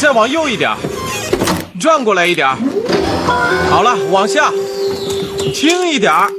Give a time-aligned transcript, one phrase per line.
[0.00, 0.78] 再往右一点儿，
[1.78, 2.56] 转过来一点儿。
[3.68, 4.50] 好了，往下，
[5.54, 6.32] 轻一点儿。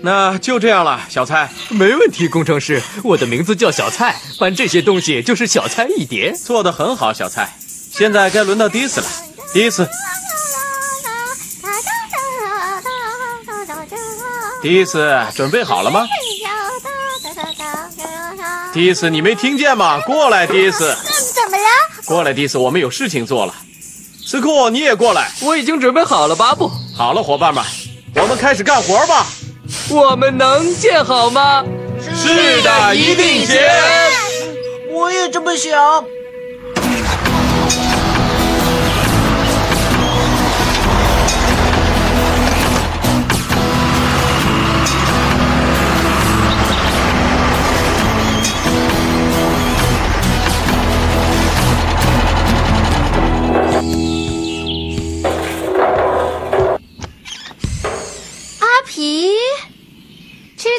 [0.00, 6.32] 那就这样了，小蔡，没问题，工程师，我的名字叫小蔡，搬这些东西就是小菜一碟。
[6.32, 7.52] 做得很好，小蔡。
[7.90, 9.06] 现在该轮到迪斯了，
[9.52, 9.88] 迪斯，
[14.62, 16.06] 迪斯，准备好了吗？
[18.78, 19.98] 迪斯，你没听见吗？
[20.06, 20.96] 过来，迪斯，
[21.34, 22.04] 怎么了？
[22.06, 23.52] 过来，迪斯，我们有事情做了。
[24.24, 25.32] 斯库，你也过来。
[25.42, 27.64] 我已经准备好了，巴布，好了，伙伴们，
[28.14, 29.26] 我们开始干活吧。
[29.90, 31.64] 我们能建好吗？
[32.14, 33.58] 是的，一定行。
[34.92, 36.04] 我也这么想。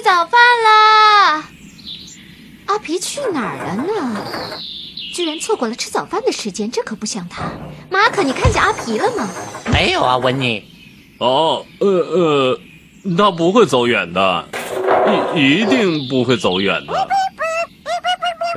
[0.10, 0.32] 早饭
[0.66, 1.44] 啦！
[2.66, 4.26] 阿皮去哪儿了呢？
[5.14, 7.44] 居然错过了吃早饭的时间，这可不像他。
[7.92, 9.30] 马可，你看见阿皮了吗？
[9.72, 10.64] 没有啊，温妮。
[11.20, 12.60] 哦，呃呃，
[13.16, 14.46] 他不会走远的，
[15.36, 17.08] 一一定不会走远的。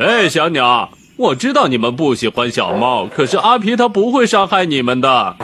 [0.01, 5.37] 哎，小鸟，我知道你们不喜欢小猫，可是阿皮他不会伤害你们的。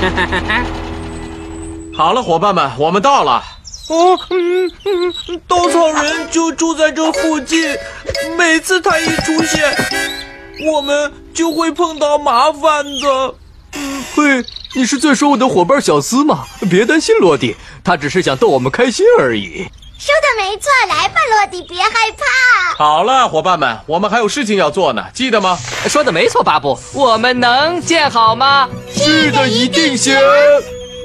[2.00, 3.42] 好了，伙伴们，我们到了。
[3.90, 7.76] 哦，嗯嗯，稻草人就住在这附近，
[8.38, 9.70] 每次他一出现，
[10.72, 13.34] 我们就会碰到麻烦的。
[14.16, 14.42] 嘿，
[14.74, 16.46] 你是在说我的伙伴小斯吗？
[16.70, 19.66] 别担心，罗迪，他只是想逗我们开心而已。
[19.98, 22.82] 说的没错，来吧，洛迪，别害怕。
[22.82, 25.58] 好了，伙伴们，我们还有事情要做呢，记得吗？
[25.86, 28.66] 说的没错，巴布，我们能建好吗？
[28.90, 30.16] 是的一定行。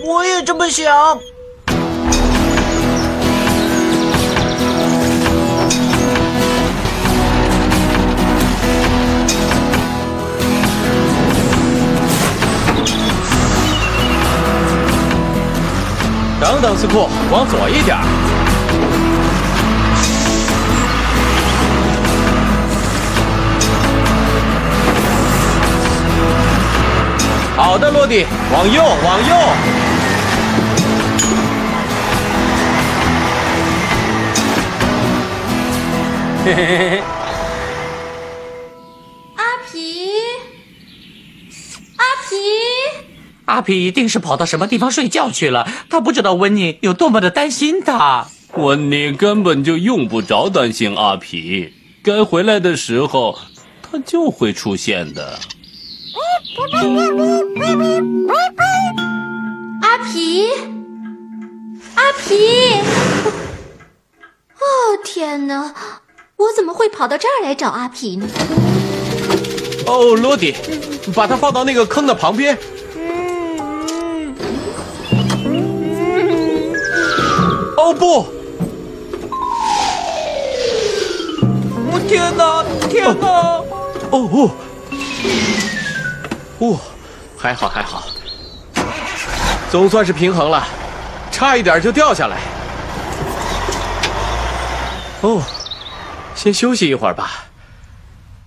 [0.06, 0.86] 我也这么想。
[16.40, 17.98] 等等，斯库，往左一点。
[27.58, 29.36] 好的，落地，往右，往右。
[39.35, 40.11] 阿皮，
[41.97, 42.35] 阿皮，
[43.45, 48.28] 阿皮一定是跑到什么地方睡觉去了，他不知道温妮有多么的担心他。
[48.53, 51.73] 温妮根本就用不着担心阿皮，
[52.03, 53.39] 该回来的时候，
[53.81, 55.39] 他就会出现的。
[59.81, 60.47] 阿皮，
[61.95, 62.35] 阿皮！
[64.56, 64.63] 哦
[65.03, 65.73] 天哪，
[66.38, 68.28] 我怎么会跑到这儿来找阿皮呢？
[69.88, 70.53] 哦，罗迪，
[71.16, 72.57] 把它放到那个坑的旁边。
[77.78, 78.25] 哦不，
[81.91, 83.28] 我天哪，天哪！
[84.12, 84.51] 哦哦，
[86.59, 86.78] 哦，
[87.38, 88.03] 还好还好，
[89.72, 90.68] 总算是平衡了，
[91.31, 92.40] 差一点就掉下来。
[95.21, 95.42] 哦，
[96.36, 97.46] 先休息一会儿吧。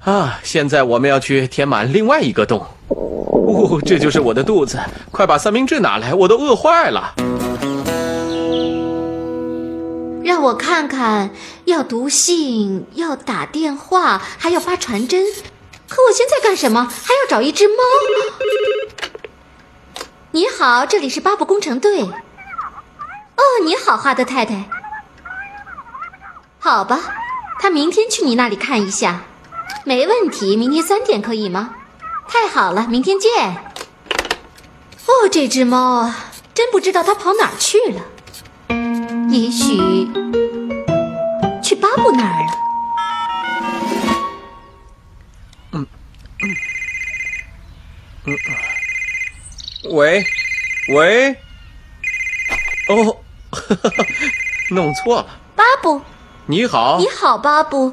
[0.04, 2.64] 啊，现在我们要去填满另外一个洞。
[2.88, 4.78] 哦，这就是我的肚子，
[5.10, 7.14] 快把三明治拿来，我都饿坏了。
[10.22, 11.30] 让我看看，
[11.64, 15.24] 要读信，要打电话，还要发传真。
[15.88, 16.84] 可我现在干什么？
[16.84, 17.74] 还要找一只猫。
[20.32, 22.02] 你好，这里是巴布工程队。
[22.02, 24.68] 哦，你好，哈德太太。
[26.58, 27.00] 好吧，
[27.60, 29.24] 他明天去你那里看一下。
[29.84, 31.74] 没问题，明天三点可以吗？
[32.28, 33.30] 太好了，明天见。
[35.06, 38.02] 哦，这只猫啊，真不知道它跑哪儿去了。
[39.30, 39.76] 也许
[41.62, 42.52] 去巴布那儿了。
[45.72, 45.86] 嗯
[48.26, 48.34] 嗯
[49.84, 50.24] 嗯喂，
[50.94, 51.36] 喂，
[52.88, 53.16] 哦，
[54.70, 55.40] 弄错了。
[55.54, 56.00] 巴布，
[56.50, 57.92] 你好你，好，巴布。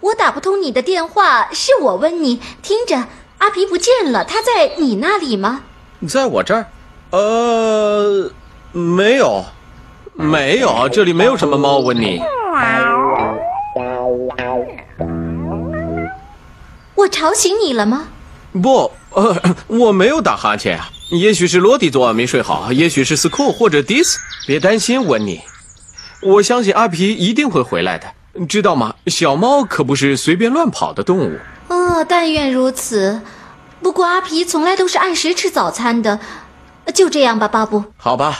[0.00, 2.40] 我打不通你的电话，是我问你。
[2.62, 3.04] 听着，
[3.36, 5.60] 阿皮不见了，他在你那里吗？
[6.08, 6.68] 在我这儿？
[7.10, 8.30] 呃，
[8.72, 9.44] 没有，
[10.14, 11.80] 没有，这里没有什么猫。
[11.80, 12.18] 温妮，
[16.94, 18.08] 我吵醒你了吗？
[18.62, 19.36] 不，呃，
[19.66, 20.88] 我没有打哈欠啊。
[21.10, 24.18] 也许是罗迪昨晚没睡好，也许是斯库或者迪斯。
[24.46, 25.42] 别担心，温妮，
[26.22, 28.06] 我相信阿皮一定会回来的。
[28.48, 28.94] 知道吗？
[29.06, 31.38] 小猫可不是随便乱跑的动物。
[31.68, 33.22] 哦，但愿如此。
[33.80, 36.20] 不过阿皮从来都是按时吃早餐的。
[36.94, 37.82] 就这样吧，巴布。
[37.96, 38.38] 好吧，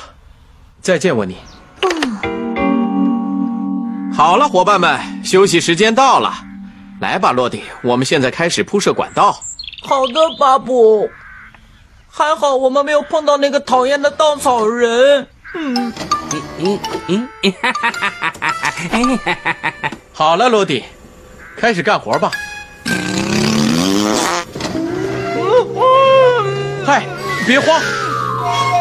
[0.82, 1.38] 再见，温妮。
[1.82, 2.18] 嗯，
[4.12, 6.34] 好了，伙伴们，休息时间到了。
[7.00, 9.40] 来吧，洛迪，我们现在开始铺设管道。
[9.82, 11.08] 好的，巴布。
[12.08, 15.26] 还好我们没有碰到那个讨厌的稻草人。
[15.54, 15.92] 嗯，
[16.58, 17.28] 嗯嗯，
[17.62, 17.72] 哈
[20.12, 20.82] 好了，罗迪，
[21.56, 22.30] 开始干活吧。
[26.86, 27.04] 嗨，
[27.46, 27.80] 别慌，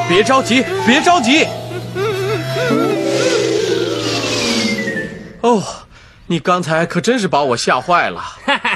[0.08, 1.46] 别着急，别着急。
[5.42, 5.62] 哦，
[6.28, 8.24] 你刚才可真是把我吓坏了。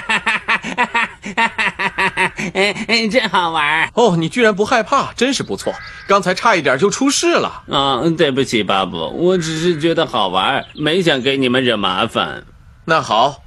[3.11, 5.73] 真好玩哦，你居然不害怕，真是不错。
[6.07, 7.63] 刚才差一点就出事了。
[7.69, 8.01] 啊！
[8.17, 12.45] 对不起，巴布，我只是觉得好玩，没想给你们惹麻烦。
[12.85, 13.43] 那好，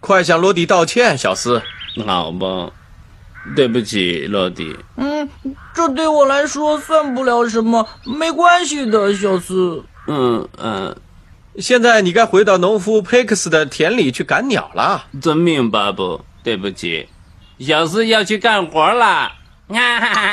[0.00, 1.62] 快向罗迪道歉，小斯。
[2.06, 2.70] 好吧，
[3.54, 4.76] 对不起，罗迪。
[4.96, 5.28] 嗯，
[5.74, 9.84] 这对我来说算不了什么，没关系的，小斯。
[10.08, 10.96] 嗯嗯，
[11.58, 15.06] 现在你该回到农夫佩克斯的田里去赶鸟了。
[15.20, 16.22] 遵命，巴布。
[16.44, 17.08] 对不起，
[17.64, 19.30] 小四要去干活了。
[19.68, 20.32] 哈哈哈。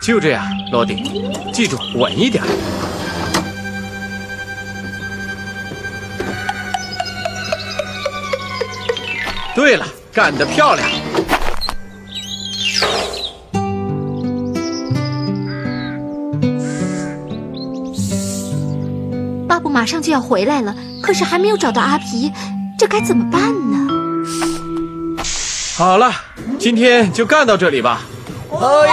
[0.00, 0.42] 就这样，
[0.72, 1.20] 罗迪，
[1.52, 2.42] 记住稳一点。
[9.54, 10.88] 对了，干得漂亮！
[19.46, 22.32] 巴布马上就要回来了，可是还没有找到阿皮，
[22.78, 24.03] 这该怎么办呢？
[25.76, 26.12] 好了，
[26.56, 28.02] 今天就干到这里吧。
[28.48, 28.92] 哦耶！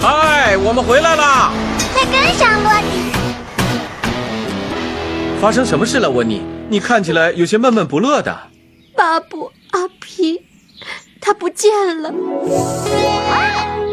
[0.00, 1.52] 嗨，我们回来啦！
[1.92, 3.12] 快跟上洛迪！
[5.42, 6.40] 发生什么事了，温妮？
[6.70, 8.34] 你看起来有些闷闷不乐的。
[8.96, 10.40] 巴布，阿皮，
[11.20, 11.70] 他不见
[12.00, 12.10] 了。
[12.10, 13.91] 是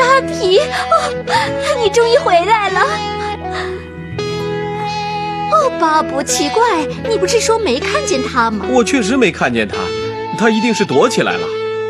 [0.00, 2.80] 阿皮哦，你终于回来了。
[5.50, 8.64] 哦，巴布，奇怪，你不是说没看见他吗？
[8.70, 9.76] 我确实没看见他，
[10.38, 11.46] 他一定是躲起来了。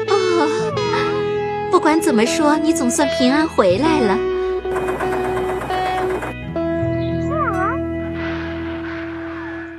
[0.09, 4.19] 哦，不管怎么说，你总算平安回来了。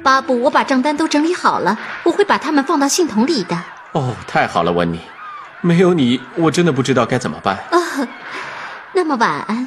[0.04, 3.58] 巴布，我把账单都整理好了，我会把它们放到信筒里的。
[3.94, 5.00] 哦，太好了，温妮，
[5.66, 7.56] 没有你，我真的不知道该怎么办。
[7.72, 7.80] 啊、
[8.92, 9.66] 那么晚安，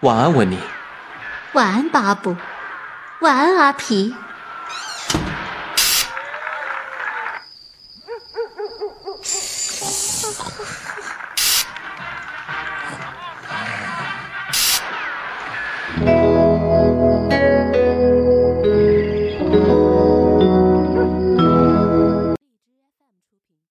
[0.00, 0.58] 晚安，温妮。
[1.54, 2.36] 晚安，巴布，
[3.20, 4.14] 晚安，阿皮。